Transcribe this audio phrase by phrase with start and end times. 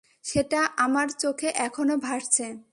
[0.25, 2.45] সেটা আমার চোখে এখনো ভাসছে।